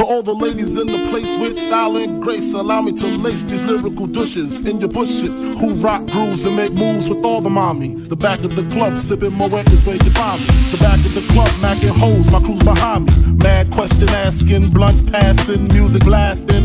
[0.00, 3.42] For all the ladies in the place with style and grace, allow me to lace
[3.42, 5.38] these lyrical douches in your bushes.
[5.58, 8.08] Who rock grooves and make moves with all the mommies.
[8.08, 10.46] The back of the club, sipping Moet is where you find me.
[10.70, 13.32] The back of the club, macking hoes, my crew's behind me.
[13.44, 16.64] Mad question asking, blunt passing, music lasting.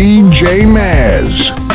[0.00, 1.69] DJ Mazz.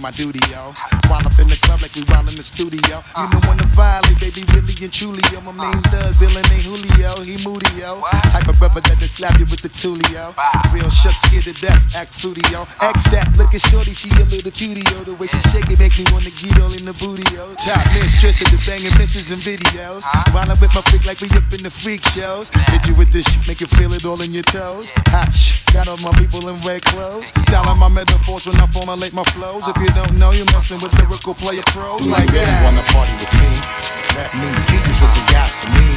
[0.00, 0.74] My duty, yo.
[1.08, 3.02] While up in the club like we while in the studio.
[3.16, 5.40] You know when the violate, baby, really and yo.
[5.40, 8.00] My main thug, villain ain't Julio, he moody, yo.
[8.30, 10.34] Type of brother that'll slap you with the tulio.
[10.72, 12.62] Real shook, scared to death, act fruity, yo.
[12.80, 15.02] X that, look at shorty, she a little cutie, yo.
[15.04, 17.54] The way she shake it make me wanna get all in the booty, yo.
[17.54, 20.02] Top mistress of the banging misses and videos.
[20.32, 22.50] While I'm with my freak like we up in the freak shows.
[22.70, 24.92] Hit you with this shit, make you feel it all in your toes.
[25.08, 25.34] Hot
[25.72, 27.32] got all my people in red clothes.
[27.46, 29.66] Telling my metaphors when I formulate my flows.
[29.66, 32.64] If you don't know, you're messing with lyrical player pros You like that.
[32.64, 33.98] wanna party with me?
[34.18, 35.88] Let me see just what you got for me.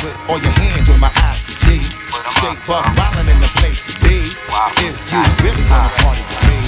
[0.00, 1.82] Put all your hands where my eyes can see.
[2.36, 4.32] Straight buck wildin' in the place to be.
[4.88, 6.60] If you really wanna party with me,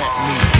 [0.00, 0.51] let me see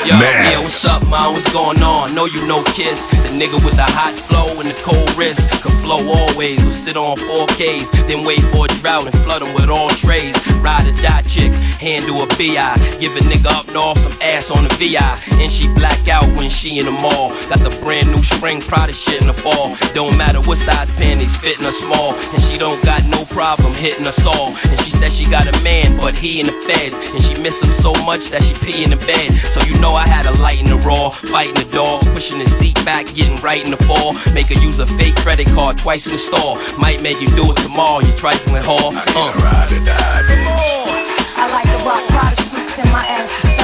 [0.00, 1.34] Yo, yeah, what's up, man?
[1.34, 2.14] What's going on?
[2.14, 5.50] Know you know Kiss, the nigga with the hot flow and the cold wrist.
[5.60, 9.52] Can flow always, will sit on 4Ks, then wait for a drought and flood 'em
[9.52, 10.34] with all trays.
[10.62, 12.76] Ride or die chick, handle a BI.
[12.98, 15.20] Give a nigga up north some ass on the VI.
[15.38, 17.28] And she black out when she in the mall.
[17.50, 19.76] Got the brand new spring Prada shit in the fall.
[19.92, 22.14] Don't matter what size panties, fitting her small.
[22.32, 24.56] And she don't got no problem hitting us all.
[24.64, 26.96] And she said she got a man, but he in the feds.
[27.12, 29.28] And she miss him so much that she pee in the bed.
[29.46, 32.48] So you know I had a light in the raw, fighting the dogs, pushing the
[32.48, 34.14] seat back, getting right in the fall.
[34.34, 36.58] Make her use a fake credit card twice in the store.
[36.78, 38.92] Might make you do it tomorrow, you trifling whore.
[38.94, 39.32] Uh.
[41.36, 43.59] I like the rock Prada suits and my ass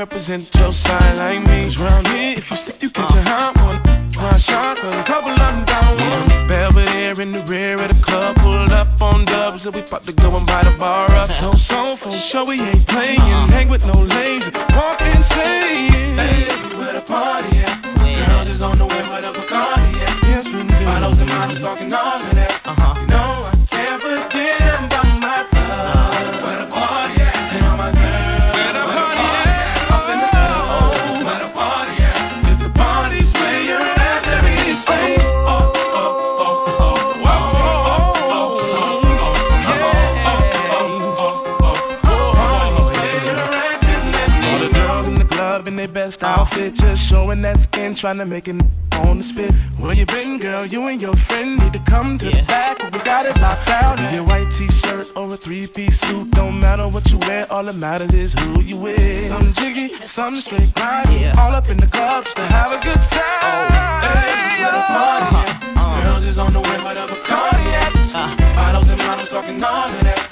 [0.00, 1.64] represent your side like me.
[1.64, 3.78] 'Cause round here, if you slip, you catch a hot one.
[4.28, 6.46] One shot, a couple of them down one.
[6.48, 10.12] Belvedere in the rear of the club, pulled up on dubs, and we about to
[10.12, 11.30] go and buy the bar up.
[11.30, 13.48] So, so, for sure, we ain't playing.
[13.56, 16.16] Hang with no lames, walk insane.
[16.22, 16.48] Hey,
[16.78, 17.76] where the party at?
[18.28, 20.14] Girls is on the way with a Bacardi at.
[20.30, 20.84] Yes, we do.
[20.86, 22.49] Bottles and models talking all of that.
[45.90, 46.74] Best outfit.
[46.74, 48.56] just showing that skin, trying to make it
[48.92, 49.52] on the spit.
[49.78, 50.64] Where you been, girl?
[50.66, 52.40] You and your friend need to come to yeah.
[52.40, 52.82] the back.
[52.92, 53.98] We got it locked down.
[53.98, 57.50] In your white t-shirt or a three-piece suit, don't matter what you wear.
[57.52, 59.26] All that matters is who you with.
[59.28, 61.10] Some jiggy, some straight grind.
[61.12, 61.34] Yeah.
[61.38, 63.22] All up in the clubs to have a good time.
[63.42, 64.06] Oh.
[64.06, 65.76] Hey, the party at?
[65.76, 67.92] Uh, Girls is on the way, but I'm a cardiac.
[68.14, 70.29] Uh, Bottles and models talking all of that.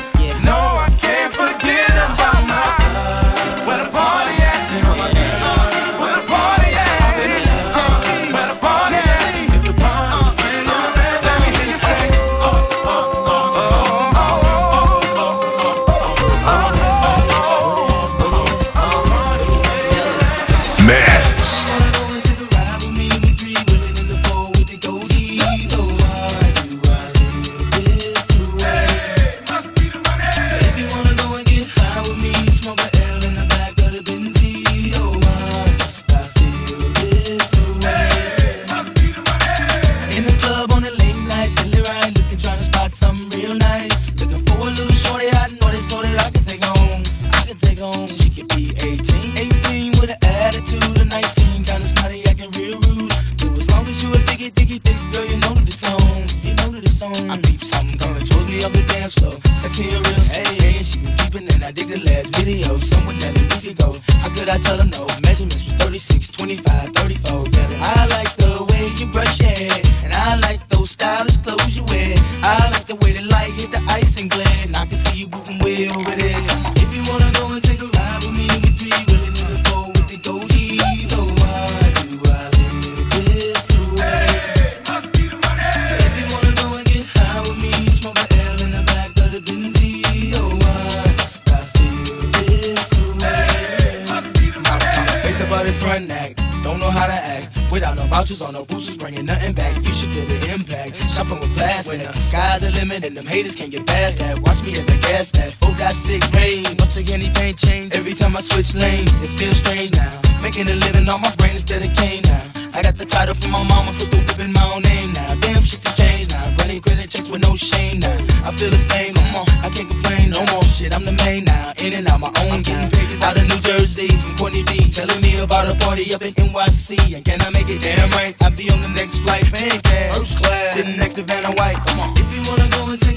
[98.29, 99.75] vouchers on no boosters, bringing nothing back.
[99.77, 100.95] You should feel the impact.
[101.11, 104.39] Shopping with blast when the sky's the limit and them haters can't get past that.
[104.41, 105.55] Watch me as I gas that.
[105.63, 106.65] Oh, got six rain.
[106.79, 109.23] Must have anything changed every time I switch lanes.
[109.23, 110.21] It feels strange now.
[110.43, 112.43] Making a living on my brain instead of cane now.
[112.75, 115.35] I got the title from my mama, put the whip in my own name now.
[115.41, 116.45] Damn shit to change now.
[116.59, 118.17] Running credit checks with no shame now.
[118.45, 120.63] I feel the fame, come on, I can't complain no more.
[120.65, 121.73] Shit, I'm the main now.
[121.79, 122.91] In and out my own game.
[123.21, 124.89] Out of New Jersey, from Courtney B.
[124.91, 125.18] Telling
[125.49, 127.17] about a party up in NYC.
[127.17, 128.37] And can I make it damn right?
[128.43, 129.81] I'll be on the next flight, man.
[130.13, 130.75] First class.
[130.75, 131.81] Sitting next to Vanna White.
[131.87, 132.13] Come on.
[132.19, 133.08] If you wanna go into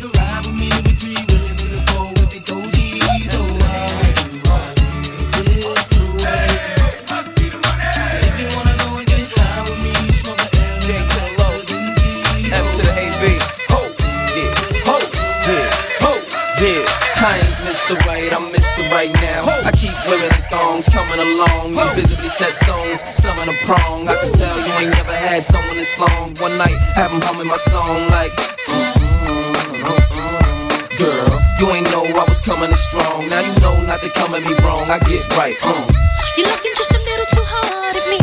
[18.90, 19.46] right now.
[19.68, 21.76] I keep women in thongs coming along.
[21.76, 24.08] You visibly set stones, some in a prong.
[24.08, 26.34] I can tell you ain't never had someone this long.
[26.40, 28.32] One night, have them humming my song like.
[29.22, 33.28] Mm-hmm, girl, you ain't know I was coming strong.
[33.30, 34.90] Now you know not to come at me wrong.
[34.90, 35.56] I get right.
[35.64, 35.86] Uh.
[36.38, 38.21] You're looking just a little too hard at me.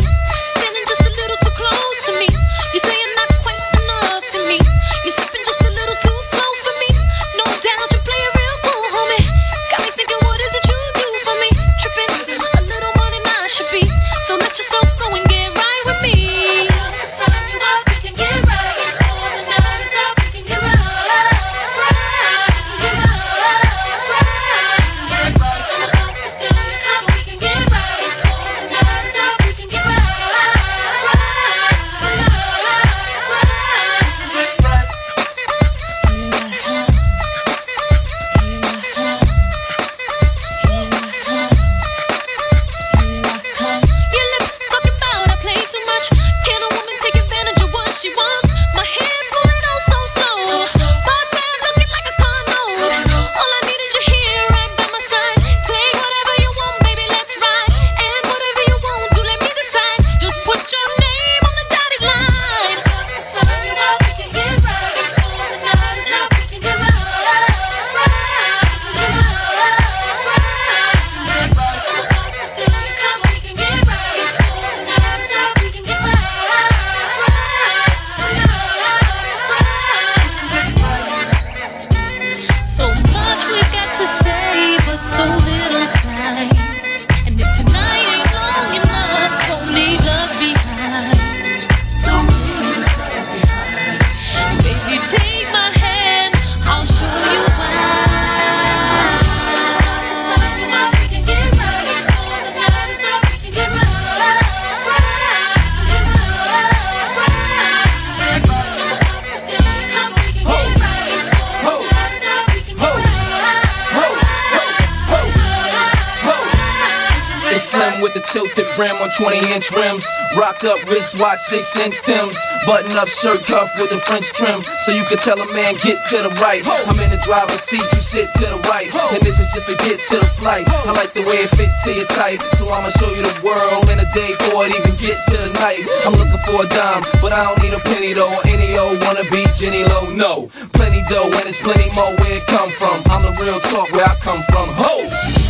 [119.09, 120.05] On 20 inch rims.
[120.37, 122.37] Rock up wristwatch, 6 inch Tims.
[122.65, 124.61] Button up shirt cuff with the French trim.
[124.85, 126.61] So you can tell a man, get to the right.
[126.85, 128.93] I'm in the driver's seat, you sit to the right.
[129.13, 130.67] And this is just to get to the flight.
[130.67, 132.41] I like the way it fit to your type.
[132.57, 135.51] So I'ma show you the world in a day before it even get to the
[135.59, 135.81] night.
[136.05, 138.39] I'm looking for a dime, but I don't need a penny though.
[138.45, 140.49] Any old wanna be Jenny Low, no.
[140.73, 143.01] Plenty dough and it's plenty more where it come from.
[143.09, 144.69] I'm the real talk where I come from.
[144.77, 145.49] Ho!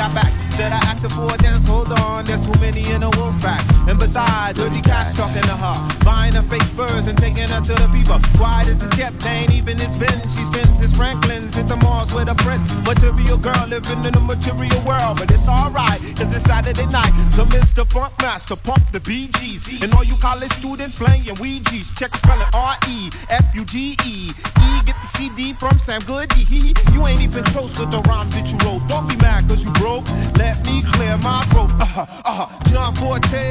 [0.00, 0.39] Got back.
[0.60, 3.32] Said I asked her for a dance, hold on, there's too many in a wolf
[3.40, 3.64] pack.
[3.88, 7.72] And besides, dirty cash talking to her, buying her fake furs and taking her to
[7.72, 8.20] the fever.
[8.36, 10.20] Quiet as it's kept, ain't even it's been.
[10.28, 12.68] She spends his Franklin's, hit the malls with her friends.
[12.84, 17.12] Material girl living in a material world, but it's alright, cause it's Saturday night.
[17.32, 17.90] So Mr.
[17.90, 19.82] Funk Master, pump the BGs.
[19.82, 24.28] And all you college students playing Ouija's, check spelling R E F U G E.
[24.28, 26.44] E get the CD from Sam Goody.
[26.92, 28.86] You ain't even close with the rhymes that you wrote.
[28.88, 30.06] Don't be mad cause you broke.
[30.36, 31.70] Let me clear my throat.
[31.80, 32.64] Uh huh, uh huh.
[32.70, 33.44] John Forte,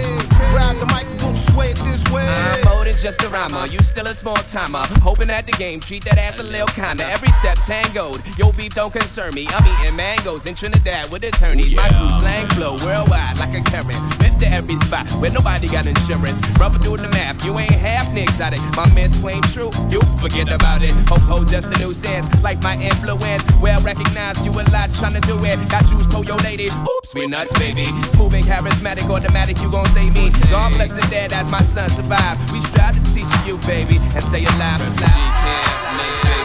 [0.51, 2.27] grab the mic, don't sway it this way.
[2.27, 3.65] I'm bold as just a rhymer.
[3.67, 4.83] You still a small timer.
[5.01, 7.05] Hoping that the game, treat that ass a little kinda.
[7.05, 8.21] Every step tangoed.
[8.37, 9.47] Your beef don't concern me.
[9.49, 11.75] I'm eating mangoes in Trinidad with attorneys.
[11.75, 13.99] My crew slang flow worldwide like a current.
[14.19, 16.37] Lift to every spot where nobody got insurance.
[16.59, 17.43] Rubber doing the math.
[17.45, 18.61] You ain't half nicks at it.
[18.75, 19.71] My man's claim true.
[19.89, 20.91] You forget about it.
[21.07, 22.27] Hope ho, just a new sense.
[22.43, 23.43] Like my influence.
[23.61, 24.45] Well recognized.
[24.45, 25.57] You a lot trying to do it.
[25.69, 26.67] Got juice, told your lady.
[26.67, 27.85] Oops, we nuts, baby.
[28.13, 29.59] Smooth and charismatic, automatic.
[29.61, 30.29] You gon' save me.
[30.49, 32.37] God bless the dead as my son survive.
[32.51, 34.81] We strive to teach you, baby, and stay alive.
[34.81, 35.49] alive.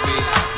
[0.07, 0.54] baby.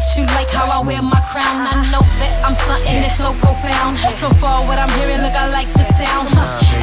[0.00, 1.60] I that you like how I wear my crown.
[1.60, 3.98] I know that I'm something that's so profound.
[4.16, 6.32] So far, what I'm hearing, look, I like the sound.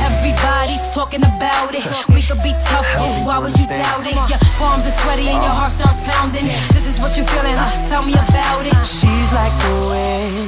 [0.06, 1.86] Everybody's talking about it.
[2.14, 2.86] We could be tough.
[3.26, 4.18] Why would you doubt it?
[4.30, 6.46] Your palms are sweaty and your heart starts pounding.
[6.74, 7.74] This is what you're feeling, huh?
[7.90, 8.78] Tell me about it.
[8.86, 10.46] She's like the wind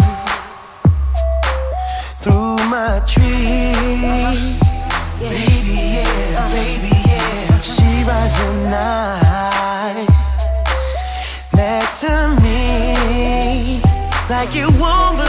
[2.21, 3.73] through my tree.
[4.05, 4.69] Uh-huh.
[5.19, 6.53] Baby, yeah, uh-huh.
[6.53, 6.88] baby,
[14.39, 15.28] like you won't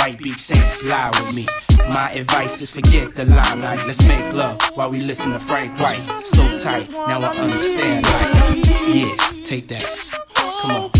[0.00, 1.46] White Beach Sands, lie with me.
[1.86, 3.86] My advice is forget the limelight.
[3.86, 6.00] Let's make love while we listen to Frank White.
[6.24, 8.06] So tight, now I understand.
[8.94, 9.14] Yeah,
[9.44, 9.84] take that.
[10.62, 10.99] Come on.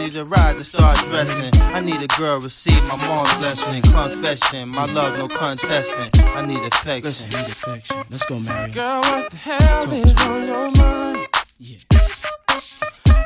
[0.09, 1.51] to ride to start dressing.
[1.61, 3.81] I need a girl receive my mom's blessing.
[3.83, 6.09] Confession, my love no contesting.
[6.35, 7.03] I need affection.
[7.03, 8.03] Listen, need affection.
[8.09, 8.71] Let's go, Mary.
[8.71, 11.27] Girl, what the hell Talk is on your mind?
[11.59, 11.77] Yeah.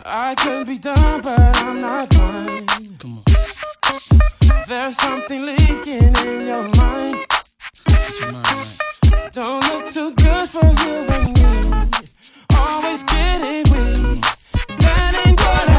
[0.05, 2.70] I could be done, but I'm not blind.
[3.00, 3.24] Come on.
[4.67, 7.25] There's something leaking in your mind.
[7.88, 9.32] Get your mind right.
[9.32, 12.00] Don't look too good for you and me.
[12.55, 14.25] Always getting weak.
[14.79, 15.75] That ain't what I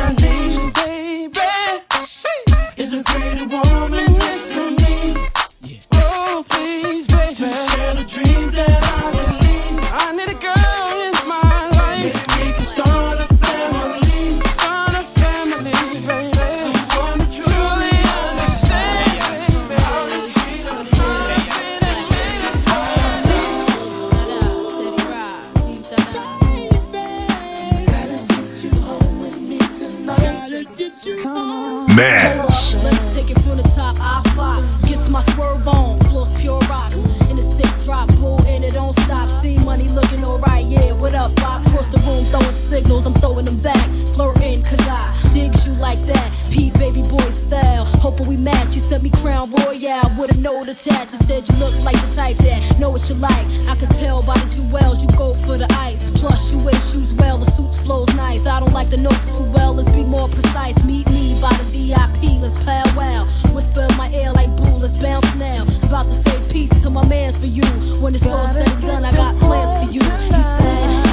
[44.77, 46.33] cause I digs you like that.
[46.51, 47.85] P baby boy style.
[47.85, 48.75] Hoping we match.
[48.75, 51.13] You sent me Crown Royal with a note attached.
[51.13, 53.47] You said you look like the type that know what you like.
[53.69, 56.11] I could tell by the jewels you go for the ice.
[56.19, 58.47] Plus you wear shoes well, the suit flows nice.
[58.47, 59.75] I don't like the notes too well.
[59.75, 60.77] Let's be more precise.
[60.85, 62.41] Meet me by the VIP.
[62.41, 63.27] Let's powwow.
[63.55, 64.77] Whisper in my ear like boo.
[64.77, 65.63] Let's bounce now.
[65.83, 67.67] About to say peace to my mans for you.
[68.01, 70.01] When it's all said and done, I got plans for you.
[70.01, 71.06] He said.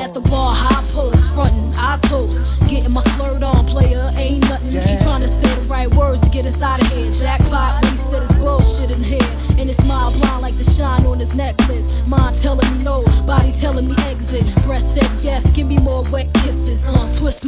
[0.00, 2.42] At the bar, high post, frontin', I toast.
[2.68, 4.70] Getting my flirt on, player, ain't nothing.
[4.70, 7.12] He trying to say the right words to get us out of here.
[7.12, 9.20] Jackpot, said it's bullshit in here.
[9.58, 11.84] And his smile blind like the shine on his necklace.
[12.06, 14.44] Mind telling me no, body telling me exit.
[14.64, 16.32] Breast said yes, give me more wet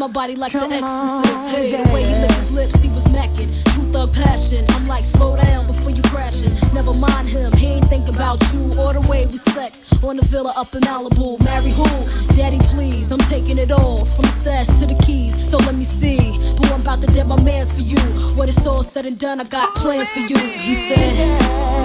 [0.03, 1.55] my body like the exorcist.
[1.55, 3.49] Hey, the way he licked his lips, he was macking.
[3.73, 4.65] True thug passion.
[4.71, 6.53] I'm like, slow down before you crashing.
[6.75, 9.79] Never mind him, he ain't think about you or the way we sex.
[10.03, 11.39] On the villa up in Malibu.
[11.45, 11.85] Marry who?
[12.35, 13.13] Daddy, please.
[13.13, 15.49] I'm taking it all from the stash to the keys.
[15.49, 16.19] So let me see.
[16.59, 18.01] But I'm about to dead my mans for you.
[18.35, 20.37] When it's all said and done, I got plans for you.
[20.37, 21.82] He said.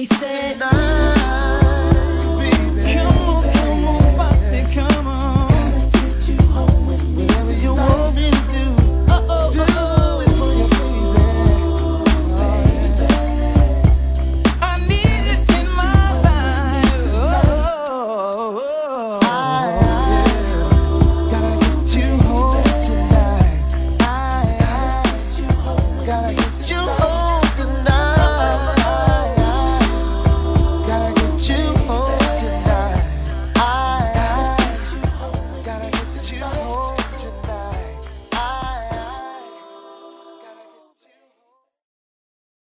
[0.00, 0.47] He said,